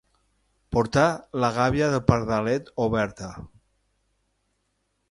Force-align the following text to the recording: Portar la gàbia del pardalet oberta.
Portar 0.75 1.03
la 1.43 1.51
gàbia 1.59 1.91
del 1.93 2.01
pardalet 2.09 2.73
oberta. 2.87 3.31